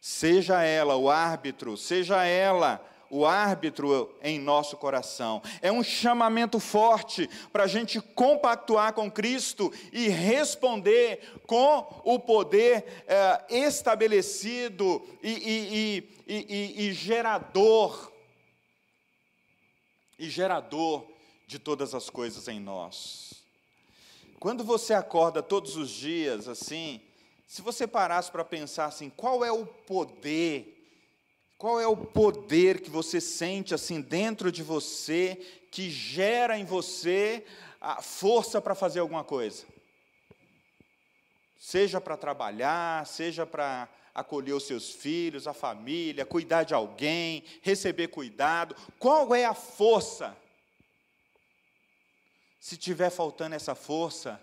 [0.00, 5.40] Seja ela o árbitro, seja ela o árbitro em nosso coração.
[5.62, 13.04] É um chamamento forte para a gente compactuar com Cristo e responder com o poder
[13.06, 18.12] é, estabelecido e, e, e, e gerador
[20.18, 21.06] e gerador
[21.46, 23.33] de todas as coisas em nós.
[24.44, 27.00] Quando você acorda todos os dias assim,
[27.46, 30.70] se você parasse para pensar assim, qual é o poder
[31.56, 35.36] Qual é o poder que você sente assim dentro de você,
[35.70, 37.42] que gera em você
[37.80, 39.64] a força para fazer alguma coisa?
[41.58, 48.08] Seja para trabalhar, seja para acolher os seus filhos, a família, cuidar de alguém, receber
[48.08, 48.76] cuidado.
[48.98, 50.36] Qual é a força?
[52.64, 54.40] Se tiver faltando essa força,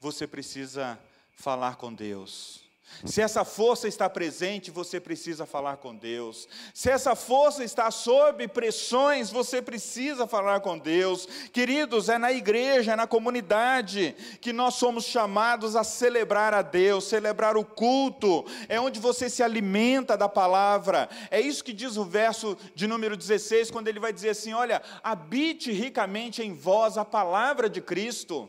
[0.00, 0.96] você precisa
[1.34, 2.63] falar com Deus.
[3.04, 6.48] Se essa força está presente, você precisa falar com Deus.
[6.72, 11.26] Se essa força está sob pressões, você precisa falar com Deus.
[11.52, 17.04] Queridos, é na igreja, é na comunidade que nós somos chamados a celebrar a Deus,
[17.04, 18.44] celebrar o culto.
[18.68, 21.08] É onde você se alimenta da palavra.
[21.30, 24.80] É isso que diz o verso de número 16, quando ele vai dizer assim: Olha,
[25.02, 28.48] habite ricamente em vós a palavra de Cristo.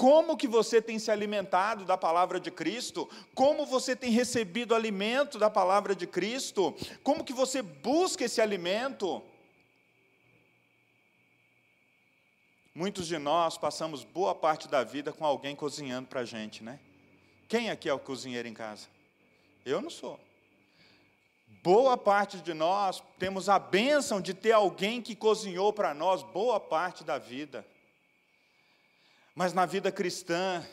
[0.00, 3.06] Como que você tem se alimentado da palavra de Cristo?
[3.34, 6.74] Como você tem recebido alimento da palavra de Cristo?
[7.02, 9.22] Como que você busca esse alimento?
[12.74, 16.80] Muitos de nós passamos boa parte da vida com alguém cozinhando para a gente, né?
[17.46, 18.88] Quem aqui é o cozinheiro em casa?
[19.66, 20.18] Eu não sou.
[21.62, 26.58] Boa parte de nós temos a bênção de ter alguém que cozinhou para nós boa
[26.58, 27.66] parte da vida.
[29.34, 30.66] Mas na vida cristã,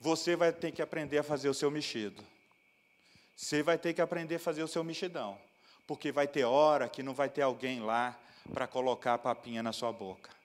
[0.00, 2.22] você vai ter que aprender a fazer o seu mexido.
[3.36, 5.38] Você vai ter que aprender a fazer o seu mexidão.
[5.86, 8.18] Porque vai ter hora que não vai ter alguém lá
[8.52, 10.35] para colocar a papinha na sua boca.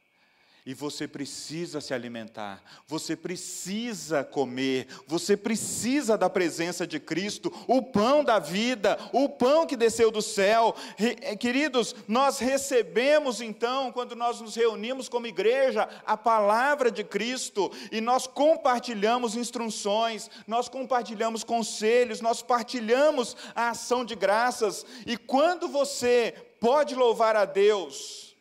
[0.64, 7.82] E você precisa se alimentar, você precisa comer, você precisa da presença de Cristo, o
[7.82, 10.76] pão da vida, o pão que desceu do céu.
[10.99, 17.72] Eh, queridos, nós recebemos então, quando nós nos reunimos como igreja, a palavra de Cristo
[17.91, 24.86] e nós compartilhamos instruções, nós compartilhamos conselhos, nós partilhamos a ação de graças.
[25.07, 28.36] E quando você pode louvar a Deus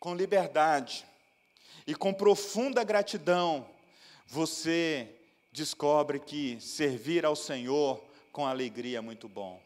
[0.00, 1.06] com liberdade,
[1.86, 3.68] e com profunda gratidão,
[4.26, 5.08] você
[5.52, 9.62] descobre que servir ao Senhor com alegria é muito bom.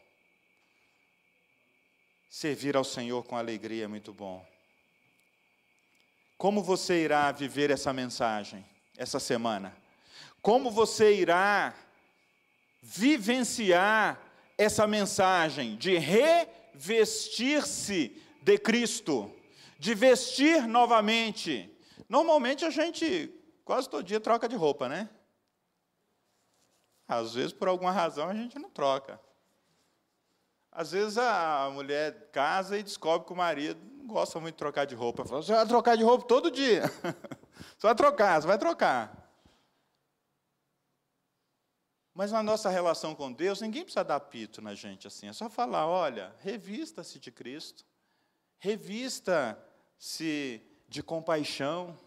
[2.29, 4.47] Servir ao Senhor com alegria é muito bom.
[6.37, 8.63] Como você irá viver essa mensagem
[8.97, 9.75] essa semana?
[10.41, 11.75] Como você irá
[12.81, 14.19] vivenciar
[14.57, 19.29] essa mensagem de revestir-se de Cristo,
[19.77, 21.70] de vestir novamente
[22.07, 23.33] Normalmente a gente
[23.63, 25.09] quase todo dia troca de roupa, né?
[27.07, 29.19] Às vezes, por alguma razão, a gente não troca.
[30.71, 34.85] Às vezes a mulher casa e descobre que o marido não gosta muito de trocar
[34.85, 35.25] de roupa.
[35.25, 36.83] Fala, você vai trocar de roupa todo dia.
[37.77, 39.21] você vai trocar, você vai trocar.
[42.13, 45.27] Mas na nossa relação com Deus, ninguém precisa dar pito na gente assim.
[45.27, 47.85] É só falar: olha, revista-se de Cristo,
[48.57, 49.57] revista-se
[50.91, 51.97] de compaixão,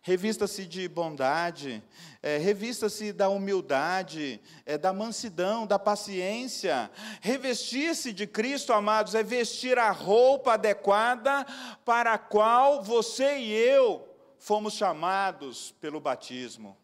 [0.00, 1.82] revista-se de bondade,
[2.22, 6.88] é, revista-se da humildade, é, da mansidão, da paciência.
[7.20, 11.44] Revestir-se de Cristo, amados, é vestir a roupa adequada
[11.84, 14.08] para a qual você e eu
[14.38, 16.78] fomos chamados pelo batismo.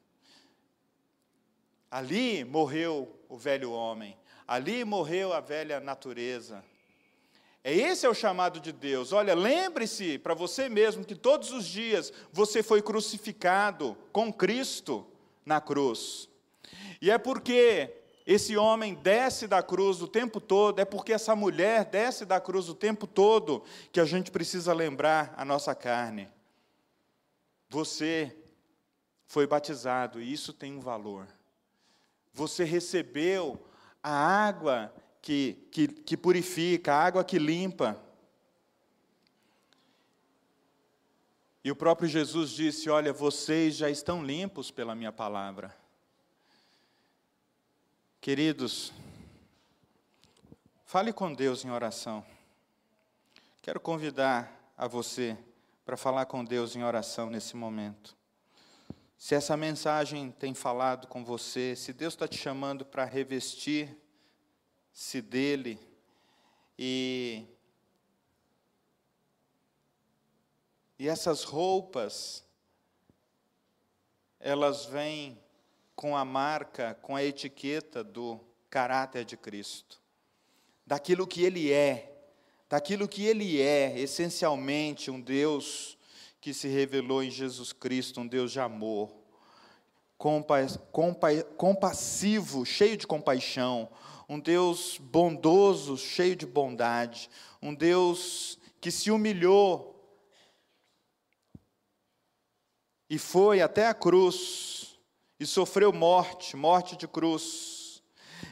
[1.88, 6.64] Ali morreu o velho homem, ali morreu a velha natureza.
[7.66, 9.10] É esse é o chamado de Deus.
[9.10, 15.06] Olha, lembre-se para você mesmo que todos os dias você foi crucificado com Cristo
[15.46, 16.28] na cruz.
[17.00, 17.90] E é porque
[18.26, 22.68] esse homem desce da cruz o tempo todo, é porque essa mulher desce da cruz
[22.68, 26.28] o tempo todo que a gente precisa lembrar a nossa carne.
[27.70, 28.36] Você
[29.26, 31.26] foi batizado e isso tem um valor.
[32.30, 33.66] Você recebeu
[34.02, 34.92] a água
[35.24, 37.98] que, que, que purifica, a água que limpa.
[41.64, 45.74] E o próprio Jesus disse: Olha, vocês já estão limpos pela minha palavra.
[48.20, 48.92] Queridos,
[50.84, 52.22] fale com Deus em oração.
[53.62, 55.38] Quero convidar a você
[55.86, 58.14] para falar com Deus em oração nesse momento.
[59.16, 64.03] Se essa mensagem tem falado com você, se Deus está te chamando para revestir
[64.94, 65.76] se dele
[66.78, 67.44] e
[70.96, 72.44] e essas roupas
[74.38, 75.36] elas vêm
[75.96, 78.38] com a marca, com a etiqueta do
[78.70, 80.00] caráter de Cristo,
[80.86, 82.12] daquilo que ele é,
[82.68, 85.98] daquilo que ele é, essencialmente um Deus
[86.40, 89.12] que se revelou em Jesus Cristo, um Deus de amor,
[90.16, 90.58] compa
[90.92, 93.88] compa compassivo, cheio de compaixão,
[94.28, 97.28] um Deus bondoso, cheio de bondade,
[97.60, 99.94] um Deus que se humilhou
[103.08, 104.98] e foi até a cruz
[105.38, 108.02] e sofreu morte, morte de cruz.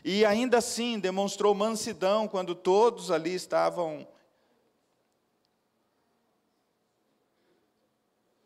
[0.05, 4.07] E ainda assim demonstrou mansidão quando todos ali estavam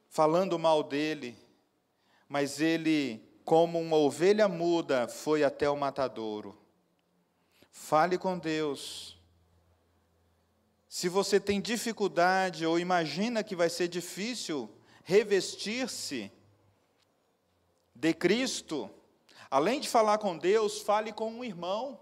[0.08, 1.36] falando mal dele,
[2.28, 6.56] mas ele, como uma ovelha muda, foi até o matadouro.
[7.78, 9.16] Fale com Deus.
[10.88, 14.68] Se você tem dificuldade ou imagina que vai ser difícil
[15.04, 16.32] revestir-se
[17.94, 18.90] de Cristo,
[19.48, 22.00] além de falar com Deus, fale com um irmão,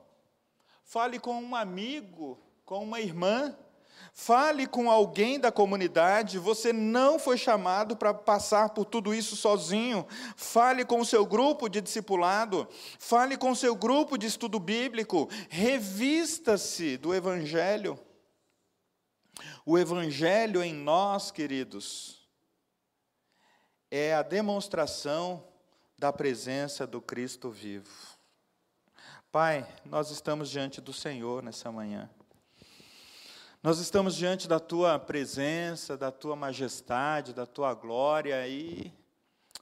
[0.84, 3.54] fale com um amigo, com uma irmã,
[4.14, 6.38] fale com alguém da comunidade.
[6.38, 10.06] Você não foi chamado para passar por tudo isso sozinho.
[10.36, 12.66] Fale com o seu grupo de discipulado,
[12.98, 17.98] fale com o seu grupo de estudo bíblico, revista-se do Evangelho.
[19.66, 22.22] O Evangelho em nós, queridos,
[23.90, 25.44] é a demonstração
[25.98, 27.90] da presença do Cristo vivo.
[29.32, 32.08] Pai, nós estamos diante do Senhor nessa manhã.
[33.64, 38.92] Nós estamos diante da tua presença, da tua majestade, da tua glória e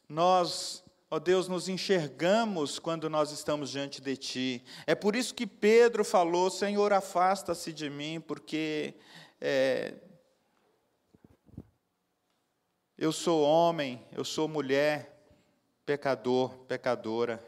[0.08, 4.64] nós, ó Deus, nos enxergamos quando nós estamos diante de ti.
[4.88, 8.94] É por isso que Pedro falou: Senhor, afasta-se de mim, porque
[9.40, 9.94] é,
[12.98, 15.16] eu sou homem, eu sou mulher,
[15.86, 17.40] pecador, pecadora.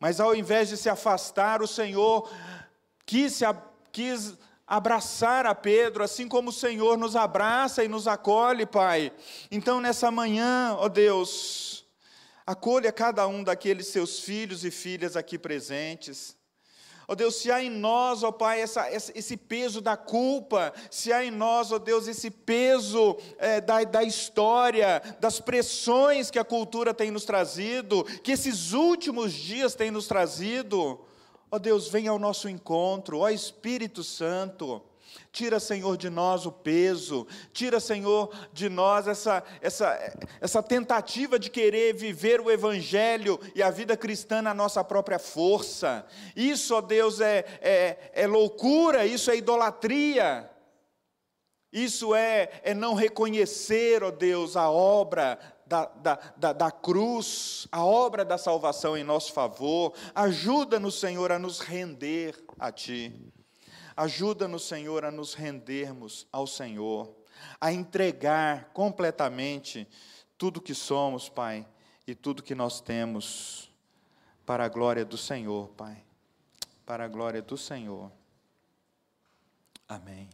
[0.00, 2.28] Mas ao invés de se afastar, o Senhor
[3.06, 3.38] quis,
[3.92, 4.36] quis
[4.66, 9.12] abraçar a Pedro, assim como o Senhor nos abraça e nos acolhe, Pai.
[9.50, 11.84] Então, nessa manhã, ó Deus,
[12.44, 16.36] acolha cada um daqueles seus filhos e filhas aqui presentes.
[17.08, 21.24] Ó Deus, se há em nós, ó Pai, essa, esse peso da culpa, se há
[21.24, 26.92] em nós, ó Deus, esse peso é, da, da história, das pressões que a cultura
[26.92, 31.00] tem nos trazido, que esses últimos dias têm nos trazido,
[31.50, 34.82] ó Deus, venha ao nosso encontro, ó Espírito Santo.
[35.32, 41.50] Tira, Senhor, de nós o peso, tira, Senhor, de nós essa, essa, essa tentativa de
[41.50, 46.06] querer viver o Evangelho e a vida cristã na nossa própria força.
[46.34, 50.50] Isso, ó Deus, é, é, é loucura, isso é idolatria.
[51.72, 57.84] Isso é, é não reconhecer, ó Deus, a obra da, da, da, da, cruz, a
[57.84, 59.92] obra da salvação em nosso favor.
[60.14, 63.12] Ajuda-nos, Senhor, a nos render a Ti.
[63.96, 67.14] Ajuda-nos, Senhor, a nos rendermos ao Senhor,
[67.60, 69.88] a entregar completamente
[70.38, 71.66] tudo que somos, Pai,
[72.06, 73.70] e tudo que nós temos
[74.44, 76.04] para a glória do Senhor, Pai.
[76.84, 78.12] Para a glória do Senhor.
[79.88, 80.28] Amém.